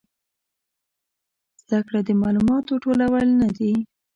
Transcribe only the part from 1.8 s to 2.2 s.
کړه د